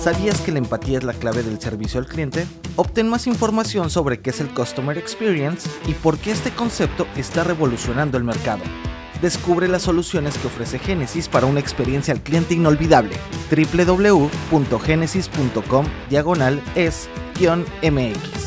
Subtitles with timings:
[0.00, 2.46] ¿Sabías que la empatía es la clave del servicio al cliente?
[2.76, 7.42] Obtén más información sobre qué es el Customer Experience y por qué este concepto está
[7.42, 8.62] revolucionando el mercado.
[9.20, 13.16] Descubre las soluciones que ofrece Genesis para una experiencia al cliente inolvidable.
[13.50, 18.37] www.genesis.com diagonal es-mx.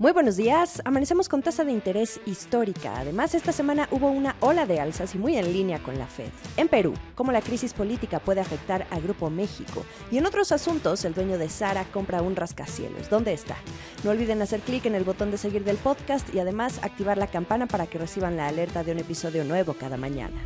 [0.00, 0.80] Muy buenos días.
[0.86, 2.98] Amanecemos con tasa de interés histórica.
[2.98, 6.30] Además, esta semana hubo una ola de alzas y muy en línea con la Fed.
[6.56, 9.84] En Perú, cómo la crisis política puede afectar a Grupo México.
[10.10, 13.10] Y en otros asuntos, el dueño de Sara compra un rascacielos.
[13.10, 13.56] ¿Dónde está?
[14.02, 17.26] No olviden hacer clic en el botón de seguir del podcast y además activar la
[17.26, 20.40] campana para que reciban la alerta de un episodio nuevo cada mañana.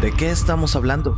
[0.00, 1.16] ¿De qué estamos hablando?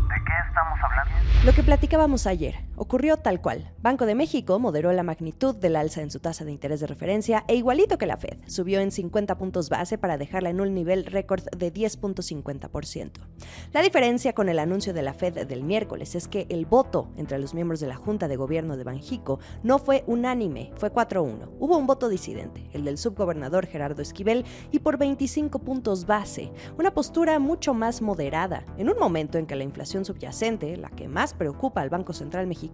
[1.47, 3.73] Lo que platicábamos ayer ocurrió tal cual.
[3.81, 7.45] Banco de México moderó la magnitud del alza en su tasa de interés de referencia
[7.47, 11.07] e igualito que la Fed, subió en 50 puntos base para dejarla en un nivel
[11.07, 13.11] récord de 10.50%.
[13.73, 17.39] La diferencia con el anuncio de la Fed del miércoles es que el voto entre
[17.39, 21.51] los miembros de la Junta de Gobierno de Banjico no fue unánime, fue 4-1.
[21.61, 26.93] Hubo un voto disidente, el del subgobernador Gerardo Esquivel, y por 25 puntos base, una
[26.93, 31.33] postura mucho más moderada, en un momento en que la inflación subyacente, la que más
[31.33, 32.72] preocupa al Banco Central mexicano,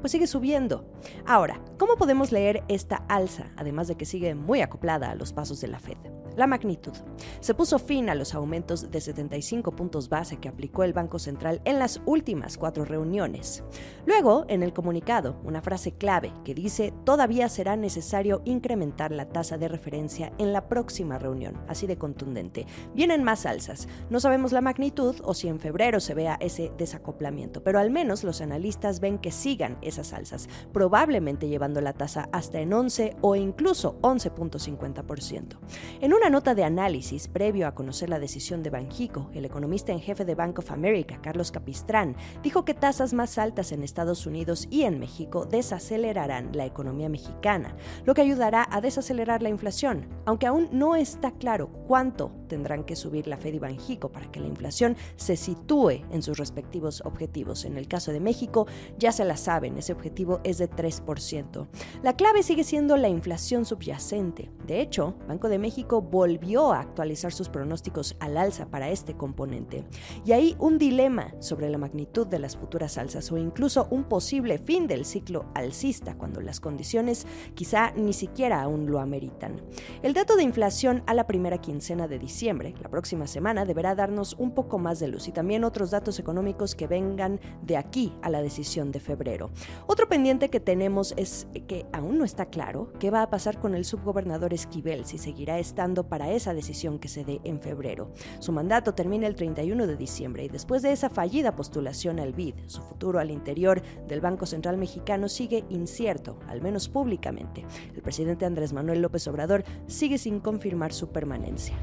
[0.00, 0.84] pues sigue subiendo.
[1.26, 5.60] Ahora, ¿cómo podemos leer esta alza, además de que sigue muy acoplada a los pasos
[5.60, 5.98] de la Fed?
[6.38, 6.92] La magnitud.
[7.40, 11.60] Se puso fin a los aumentos de 75 puntos base que aplicó el Banco Central
[11.64, 13.64] en las últimas cuatro reuniones.
[14.06, 19.58] Luego, en el comunicado, una frase clave que dice todavía será necesario incrementar la tasa
[19.58, 22.66] de referencia en la próxima reunión, así de contundente.
[22.94, 23.88] Vienen más alzas.
[24.08, 28.22] No sabemos la magnitud o si en febrero se vea ese desacoplamiento, pero al menos
[28.22, 33.34] los analistas ven que sigan esas alzas, probablemente llevando la tasa hasta en 11 o
[33.34, 35.58] incluso 11.50%.
[36.00, 40.00] En una nota de análisis previo a conocer la decisión de Banjico, el economista en
[40.00, 44.66] jefe de Bank of America, Carlos Capistrán, dijo que tasas más altas en Estados Unidos
[44.70, 50.46] y en México desacelerarán la economía mexicana, lo que ayudará a desacelerar la inflación, aunque
[50.46, 54.46] aún no está claro cuánto tendrán que subir la Fed y Banjico para que la
[54.46, 57.64] inflación se sitúe en sus respectivos objetivos.
[57.64, 58.66] En el caso de México,
[58.98, 61.68] ya se la saben, ese objetivo es de 3%.
[62.02, 64.50] La clave sigue siendo la inflación subyacente.
[64.66, 69.84] De hecho, Banco de México volvió a actualizar sus pronósticos al alza para este componente.
[70.24, 74.58] Y hay un dilema sobre la magnitud de las futuras alzas o incluso un posible
[74.58, 79.60] fin del ciclo alcista cuando las condiciones quizá ni siquiera aún lo ameritan.
[80.02, 84.34] El dato de inflación a la primera quincena de diciembre, la próxima semana, deberá darnos
[84.38, 88.30] un poco más de luz y también otros datos económicos que vengan de aquí a
[88.30, 89.50] la decisión de febrero.
[89.86, 93.74] Otro pendiente que tenemos es que aún no está claro qué va a pasar con
[93.74, 98.12] el subgobernador Esquivel, si seguirá estando para esa decisión que se dé en febrero.
[98.38, 102.54] Su mandato termina el 31 de diciembre y después de esa fallida postulación al BID,
[102.66, 107.64] su futuro al interior del Banco Central Mexicano sigue incierto, al menos públicamente.
[107.94, 111.74] El presidente Andrés Manuel López Obrador sigue sin confirmar su permanencia.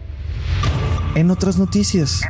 [1.16, 2.22] En otras noticias.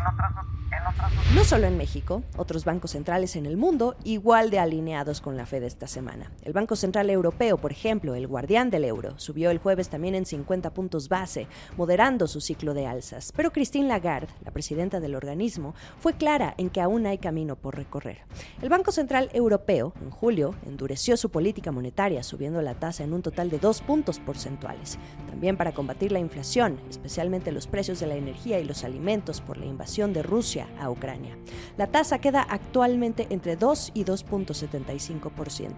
[1.34, 5.46] No solo en México, otros bancos centrales en el mundo igual de alineados con la
[5.46, 6.32] Fed esta semana.
[6.44, 10.26] El Banco Central Europeo, por ejemplo, el guardián del euro, subió el jueves también en
[10.26, 13.34] 50 puntos base, moderando su ciclo de alzas.
[13.36, 17.76] Pero Christine Lagarde, la presidenta del organismo, fue clara en que aún hay camino por
[17.76, 18.20] recorrer.
[18.62, 23.22] El Banco Central Europeo, en julio, endureció su política monetaria, subiendo la tasa en un
[23.22, 24.98] total de dos puntos porcentuales.
[25.28, 29.58] También para combatir la inflación, especialmente los precios de la energía y los alimentos por
[29.58, 31.38] la invasión de Rusia a Ucrania.
[31.78, 35.72] La tasa queda actualmente entre 2 y 2.75%.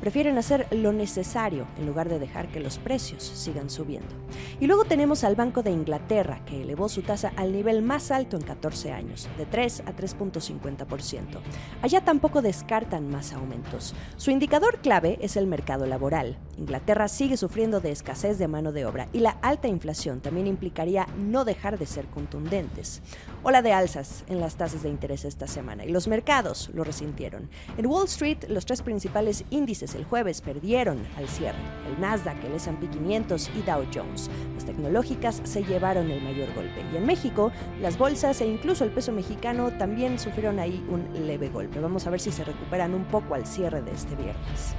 [0.00, 4.14] Prefieren hacer lo necesario en lugar de dejar que los precios sigan subiendo.
[4.60, 8.36] Y luego tenemos al Banco de Inglaterra, que elevó su tasa al nivel más alto
[8.36, 11.40] en 14 años, de 3 a 3.50%.
[11.82, 13.94] Allá tampoco descartan más aumentos.
[14.16, 16.38] Su indicador clave es el mercado laboral.
[16.58, 21.06] Inglaterra sigue sufriendo de escasez de mano de obra y la alta inflación también implicaría
[21.18, 23.02] no dejar de ser contundentes.
[23.42, 27.48] Ola de alzas en las tasas de interés esta semana y los mercados lo resintieron.
[27.76, 31.58] En Wall Street, los tres principales índices el jueves perdieron al cierre,
[31.88, 34.30] el Nasdaq, el S&P 500 y Dow Jones.
[34.54, 38.90] Las tecnológicas se llevaron el mayor golpe y en México, las bolsas e incluso el
[38.90, 41.80] peso mexicano también sufrieron ahí un leve golpe.
[41.80, 44.74] Vamos a ver si se recuperan un poco al cierre de este viernes.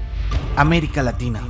[0.55, 1.41] América Latina.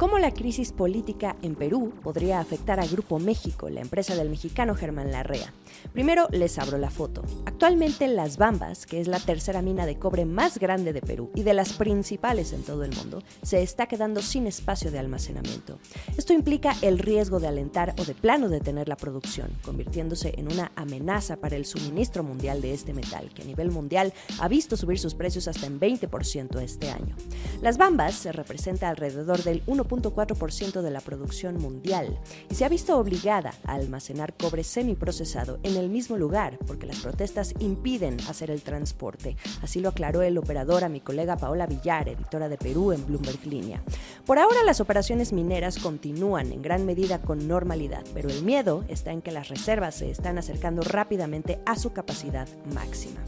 [0.00, 4.74] ¿Cómo la crisis política en Perú podría afectar a Grupo México, la empresa del mexicano
[4.74, 5.52] Germán Larrea?
[5.92, 7.22] Primero les abro la foto.
[7.44, 11.42] Actualmente Las Bambas, que es la tercera mina de cobre más grande de Perú y
[11.42, 15.78] de las principales en todo el mundo, se está quedando sin espacio de almacenamiento.
[16.16, 20.72] Esto implica el riesgo de alentar o de plano detener la producción, convirtiéndose en una
[20.76, 24.98] amenaza para el suministro mundial de este metal, que a nivel mundial ha visto subir
[24.98, 27.14] sus precios hasta en 20% este año.
[27.60, 32.98] Las Bambas se representa alrededor del 1.4% de la producción mundial y se ha visto
[32.98, 38.62] obligada a almacenar cobre semiprocesado en el mismo lugar porque las protestas impiden hacer el
[38.62, 39.36] transporte.
[39.62, 43.44] Así lo aclaró el operador a mi colega Paola Villar, editora de Perú en Bloomberg
[43.46, 43.82] Línea.
[44.26, 49.12] Por ahora las operaciones mineras continúan en gran medida con normalidad, pero el miedo está
[49.12, 53.20] en que las reservas se están acercando rápidamente a su capacidad máxima.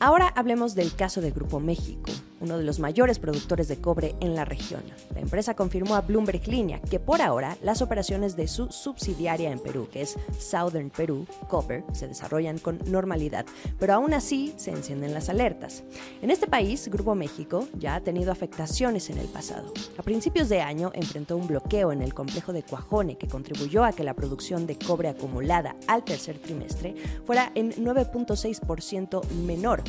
[0.00, 2.10] Ahora hablemos del caso de Grupo México,
[2.40, 4.82] uno de los mayores productores de cobre en la región.
[5.14, 9.58] La empresa confirmó a Bloomberg Línea que por ahora las operaciones de su subsidiaria en
[9.58, 13.46] Perú, que es Southern Perú Copper, se desarrollan con normalidad,
[13.78, 15.84] pero aún así se encienden las alertas.
[16.22, 19.72] En este país, Grupo México ya ha tenido afectaciones en el pasado.
[19.98, 23.92] A principios de año enfrentó un bloqueo en el complejo de Cuajone que contribuyó a
[23.92, 26.94] que la producción de cobre acumulada al tercer trimestre
[27.26, 29.82] fuera en 9.6% menor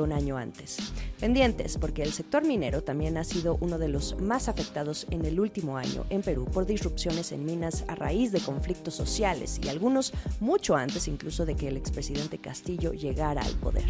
[0.00, 0.78] un año antes.
[1.20, 5.40] Pendientes, porque el sector minero también ha sido uno de los más afectados en el
[5.40, 10.12] último año en Perú por disrupciones en minas a raíz de conflictos sociales y algunos
[10.40, 13.86] mucho antes incluso de que el expresidente Castillo llegara al poder.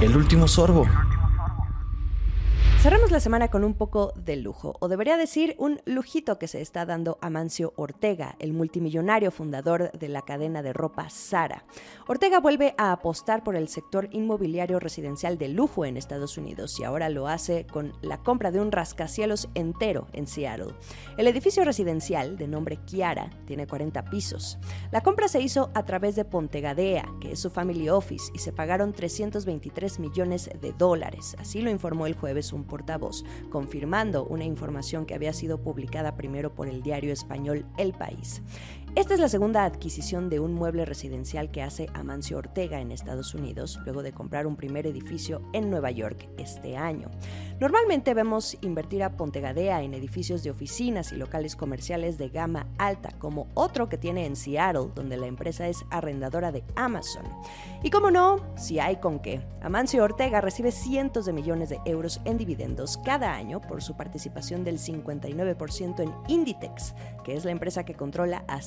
[0.00, 0.86] El último sorbo.
[2.86, 6.60] Cerramos la semana con un poco de lujo, o debería decir un lujito que se
[6.60, 11.64] está dando a Mancio Ortega, el multimillonario fundador de la cadena de ropa Zara.
[12.06, 16.84] Ortega vuelve a apostar por el sector inmobiliario residencial de lujo en Estados Unidos y
[16.84, 20.76] ahora lo hace con la compra de un rascacielos entero en Seattle.
[21.18, 24.58] El edificio residencial, de nombre Kiara, tiene 40 pisos.
[24.92, 28.52] La compra se hizo a través de Pontegadea, que es su family office, y se
[28.52, 31.34] pagaron 323 millones de dólares.
[31.40, 32.75] Así lo informó el jueves un
[33.50, 38.42] confirmando una información que había sido publicada primero por el diario español El País.
[38.96, 43.34] Esta es la segunda adquisición de un mueble residencial que hace Amancio Ortega en Estados
[43.34, 47.10] Unidos, luego de comprar un primer edificio en Nueva York este año.
[47.60, 53.10] Normalmente vemos invertir a Pontegadea en edificios de oficinas y locales comerciales de gama alta,
[53.18, 57.24] como otro que tiene en Seattle, donde la empresa es arrendadora de Amazon.
[57.82, 62.22] Y como no, si hay con qué, Amancio Ortega recibe cientos de millones de euros
[62.24, 66.94] en dividendos cada año por su participación del 59% en Inditex,
[67.24, 68.62] que es la empresa que controla a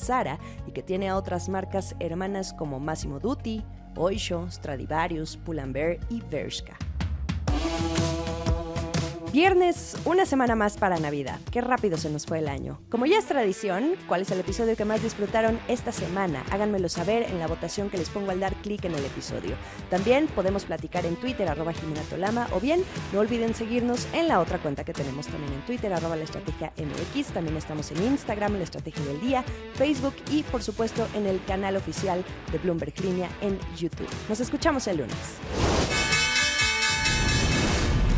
[0.68, 3.64] y que tiene a otras marcas hermanas como Massimo Dutti,
[3.96, 6.78] Oysho, Stradivarius, Pull&Bear y Bershka.
[9.32, 11.40] Viernes, una semana más para Navidad.
[11.52, 12.80] Qué rápido se nos fue el año.
[12.90, 16.44] Como ya es tradición, ¿cuál es el episodio que más disfrutaron esta semana?
[16.50, 19.56] Háganmelo saber en la votación que les pongo al dar clic en el episodio.
[19.92, 21.74] También podemos platicar en Twitter, arroba
[22.10, 22.84] Tolama, o bien
[23.14, 26.74] no olviden seguirnos en la otra cuenta que tenemos también en Twitter, arroba la estrategia
[26.78, 27.28] MX.
[27.28, 29.44] También estamos en Instagram, la estrategia del día,
[29.76, 34.10] Facebook y por supuesto en el canal oficial de Bloomberg Línea en YouTube.
[34.28, 35.69] Nos escuchamos el lunes.